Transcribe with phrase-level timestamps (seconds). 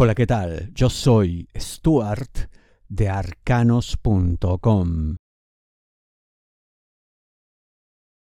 [0.00, 0.70] Hola, ¿qué tal?
[0.76, 2.30] Yo soy Stuart
[2.88, 4.36] de arcanos.com.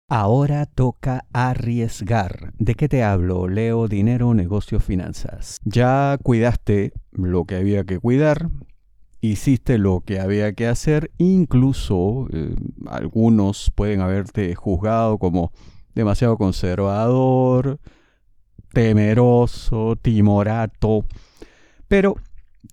[0.09, 2.53] Ahora toca arriesgar.
[2.57, 3.49] ¿De qué te hablo?
[3.49, 5.59] Leo dinero, negocios, finanzas.
[5.65, 8.47] Ya cuidaste lo que había que cuidar,
[9.19, 12.55] hiciste lo que había que hacer, incluso eh,
[12.87, 15.51] algunos pueden haberte juzgado como
[15.93, 17.81] demasiado conservador,
[18.71, 21.03] temeroso, timorato
[21.87, 22.15] pero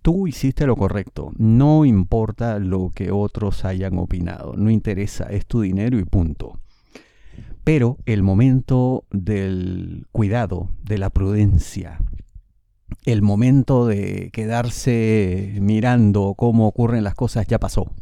[0.03, 1.33] tú hiciste lo correcto.
[1.37, 4.55] No importa lo que otros hayan opinado.
[4.57, 6.59] No interesa, es tu dinero y punto.
[7.65, 11.98] Pero el momento del cuidado, de la prudencia,
[13.05, 17.92] el momento de quedarse mirando cómo ocurren las cosas ya pasó.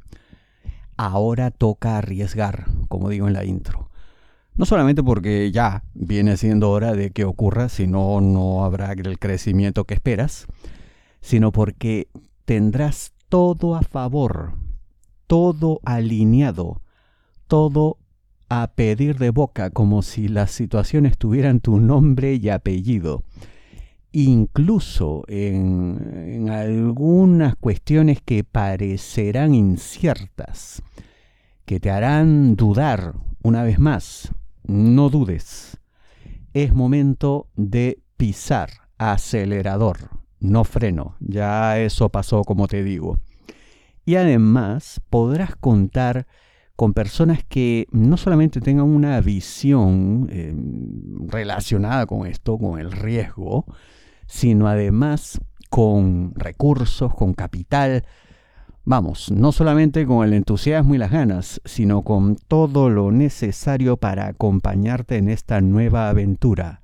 [0.97, 3.91] Ahora toca arriesgar, como digo en la intro.
[4.55, 9.85] No solamente porque ya viene siendo hora de que ocurra, sino no habrá el crecimiento
[9.85, 10.47] que esperas,
[11.21, 12.09] sino porque
[12.45, 14.55] tendrás todo a favor,
[15.27, 16.83] todo alineado,
[17.47, 17.99] todo
[18.49, 23.23] a pedir de boca, como si las situaciones tuvieran tu nombre y apellido.
[24.13, 30.83] Incluso en, en algunas cuestiones que parecerán inciertas,
[31.65, 34.33] que te harán dudar una vez más,
[34.65, 35.79] no dudes.
[36.53, 43.19] Es momento de pisar acelerador no freno, ya eso pasó como te digo.
[44.05, 46.27] Y además podrás contar
[46.75, 50.55] con personas que no solamente tengan una visión eh,
[51.29, 53.67] relacionada con esto, con el riesgo,
[54.27, 58.05] sino además con recursos, con capital,
[58.85, 64.27] vamos, no solamente con el entusiasmo y las ganas, sino con todo lo necesario para
[64.29, 66.81] acompañarte en esta nueva aventura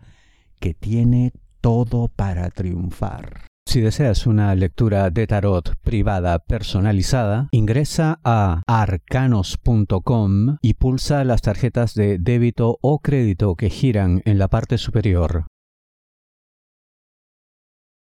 [0.61, 1.33] que tiene
[1.67, 3.47] todo para triunfar.
[3.69, 11.95] Si deseas una lectura de tarot privada personalizada, ingresa a arcanos.com y pulsa las tarjetas
[11.95, 15.49] de débito o crédito que giran en la parte superior.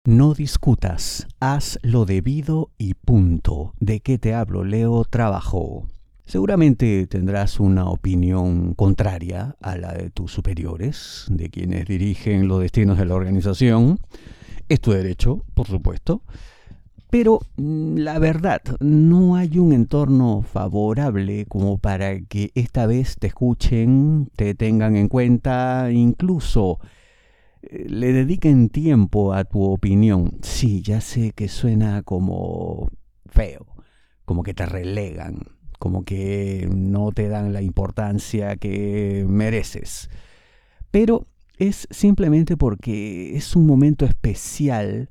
[0.07, 3.73] No discutas, haz lo debido y punto.
[3.81, 4.63] ¿De qué te hablo?
[4.63, 5.85] Leo trabajo.
[6.29, 12.99] Seguramente tendrás una opinión contraria a la de tus superiores, de quienes dirigen los destinos
[12.99, 13.97] de la organización
[14.67, 16.21] es tu derecho, por supuesto.
[17.09, 23.25] Pero mm, la verdad, no hay un entorno favorable como para que esta vez te
[23.25, 26.77] escuchen, te tengan en cuenta, incluso
[27.63, 30.37] eh, le dediquen tiempo a tu opinión.
[30.43, 32.87] Sí, ya sé que suena como
[33.25, 33.65] feo,
[34.25, 40.09] como que te relegan, como que no te dan la importancia que mereces.
[40.91, 41.25] Pero
[41.57, 45.09] es simplemente porque es un momento especial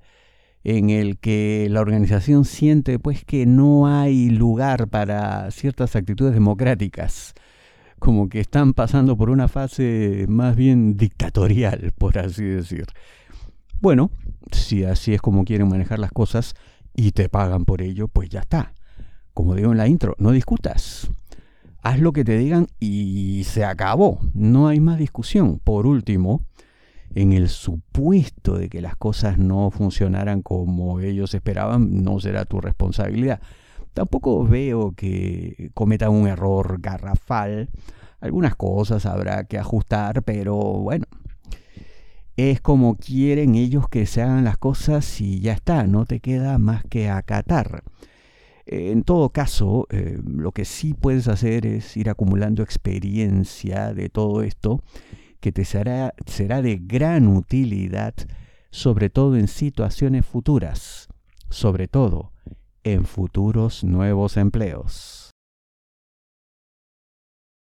[0.65, 7.35] en el que la organización siente pues que no hay lugar para ciertas actitudes democráticas,
[7.99, 12.85] como que están pasando por una fase más bien dictatorial, por así decir.
[13.81, 14.11] Bueno,
[14.53, 16.55] si así es como quieren manejar las cosas
[16.95, 18.75] y te pagan por ello, pues ya está.
[19.39, 21.09] Como digo en la intro, no discutas
[21.85, 24.19] haz lo que te digan y se acabó.
[24.35, 25.61] No hay más discusión.
[25.61, 26.43] Por último,
[27.15, 32.61] en el supuesto de que las cosas no funcionaran como ellos esperaban, no será tu
[32.61, 33.41] responsabilidad.
[33.95, 37.69] Tampoco veo que cometan un error garrafal.
[38.19, 41.05] Algunas cosas habrá que ajustar, pero bueno,
[42.37, 46.59] es como quieren ellos que se hagan las cosas y ya está, no te queda
[46.59, 47.85] más que acatar.
[48.71, 54.43] En todo caso, eh, lo que sí puedes hacer es ir acumulando experiencia de todo
[54.43, 54.83] esto
[55.41, 58.15] que te será, será de gran utilidad,
[58.71, 61.09] sobre todo en situaciones futuras,
[61.49, 62.33] sobre todo
[62.85, 65.31] en futuros nuevos empleos.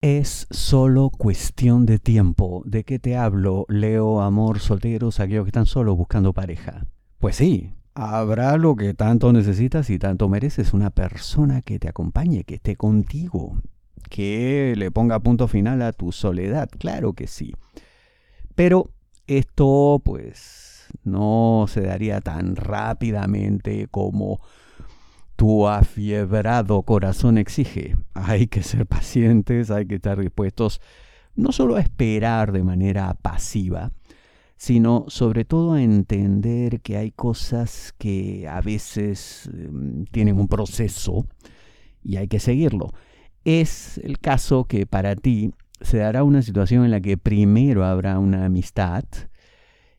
[0.00, 2.62] Es solo cuestión de tiempo.
[2.64, 6.86] ¿De qué te hablo, Leo, amor, solteros, aquellos que están solo buscando pareja?
[7.18, 12.44] Pues sí, Habrá lo que tanto necesitas y tanto mereces, una persona que te acompañe,
[12.44, 13.56] que esté contigo,
[14.10, 17.54] que le ponga punto final a tu soledad, claro que sí.
[18.54, 18.90] Pero
[19.26, 24.40] esto pues no se daría tan rápidamente como
[25.36, 27.96] tu afiebrado corazón exige.
[28.12, 30.82] Hay que ser pacientes, hay que estar dispuestos
[31.34, 33.90] no solo a esperar de manera pasiva,
[34.56, 41.26] sino sobre todo a entender que hay cosas que a veces em, tienen un proceso
[42.02, 42.92] y hay que seguirlo.
[43.44, 48.18] Es el caso que para ti se dará una situación en la que primero habrá
[48.18, 49.04] una amistad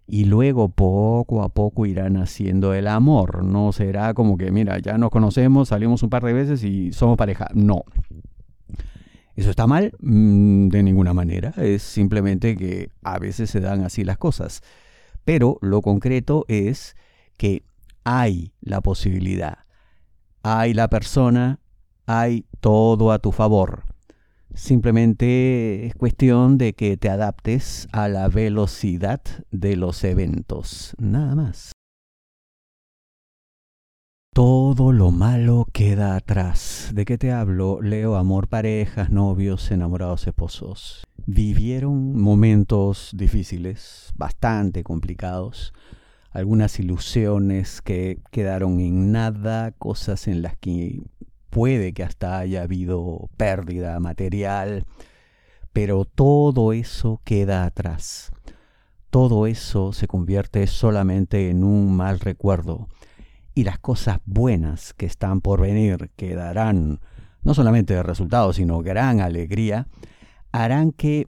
[0.08, 3.44] y luego poco a poco irán haciendo el amor.
[3.44, 7.18] No será como que, mira, ya nos conocemos, salimos un par de veces y somos
[7.18, 7.50] pareja.
[7.54, 7.84] No.
[9.38, 9.94] ¿Eso está mal?
[10.00, 11.54] Mm, de ninguna manera.
[11.58, 14.62] Es simplemente que a veces se dan así las cosas.
[15.24, 16.96] Pero lo concreto es
[17.38, 17.64] que
[18.04, 19.60] hay la posibilidad,
[20.42, 21.60] hay la persona,
[22.08, 23.84] hay todo a tu favor.
[24.56, 31.77] Simplemente es cuestión de que te adaptes a la velocidad de los eventos, nada más.
[34.38, 36.92] Todo lo malo queda atrás.
[36.94, 37.82] ¿De qué te hablo?
[37.82, 41.08] Leo amor, parejas, novios, enamorados, esposos.
[41.26, 45.74] Vivieron momentos difíciles, bastante complicados,
[46.30, 51.02] algunas ilusiones que quedaron en nada, cosas en las que
[51.50, 54.86] puede que hasta haya habido pérdida material,
[55.74, 58.32] pero todo eso queda atrás.
[59.10, 62.88] Todo eso se convierte solamente en un mal recuerdo
[63.58, 67.00] y las cosas buenas que están por venir, que darán
[67.42, 69.88] no solamente resultados, sino gran alegría,
[70.52, 71.28] harán que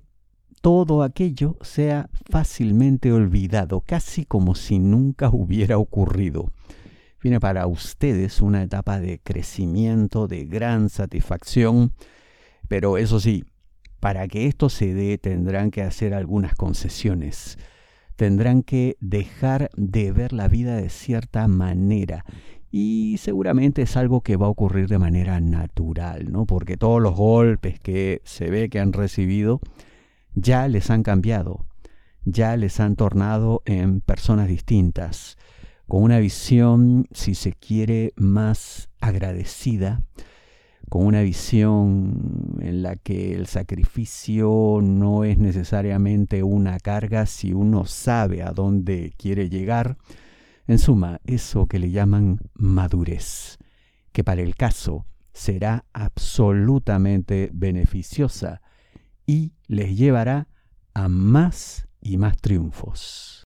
[0.62, 6.52] todo aquello sea fácilmente olvidado, casi como si nunca hubiera ocurrido.
[7.24, 11.94] Viene para ustedes una etapa de crecimiento, de gran satisfacción,
[12.68, 13.44] pero eso sí,
[14.00, 17.58] para que esto se dé tendrán que hacer algunas concesiones,
[18.19, 22.25] tendrán que dejar de ver la vida de cierta manera
[22.69, 26.45] y seguramente es algo que va a ocurrir de manera natural, ¿no?
[26.45, 29.62] Porque todos los golpes que se ve que han recibido
[30.36, 31.66] ya les han cambiado,
[32.25, 35.38] ya les han tornado en personas distintas
[35.88, 40.01] con una visión, si se quiere, más agradecida,
[40.89, 47.86] con una visión en la que el sacrificio no es necesariamente una carga si uno
[47.86, 49.97] sabe a dónde quiere llegar.
[50.68, 53.57] En suma, eso que le llaman madurez,
[54.12, 58.62] que para el caso será absolutamente beneficiosa
[59.25, 60.47] y les llevará
[60.94, 63.49] a más y más triunfos.